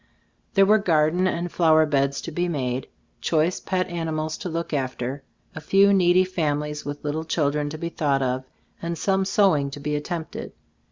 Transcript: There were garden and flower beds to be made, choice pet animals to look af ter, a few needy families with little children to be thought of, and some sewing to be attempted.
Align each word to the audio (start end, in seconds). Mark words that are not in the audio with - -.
There 0.55 0.65
were 0.65 0.79
garden 0.79 1.27
and 1.27 1.51
flower 1.51 1.85
beds 1.85 2.21
to 2.21 2.31
be 2.31 2.47
made, 2.47 2.87
choice 3.21 3.59
pet 3.59 3.85
animals 3.87 4.35
to 4.39 4.49
look 4.49 4.73
af 4.73 4.97
ter, 4.97 5.21
a 5.53 5.61
few 5.61 5.93
needy 5.93 6.23
families 6.23 6.83
with 6.83 7.03
little 7.03 7.23
children 7.23 7.69
to 7.69 7.77
be 7.77 7.89
thought 7.89 8.23
of, 8.23 8.43
and 8.81 8.97
some 8.97 9.25
sewing 9.25 9.69
to 9.69 9.79
be 9.79 9.95
attempted. 9.95 10.53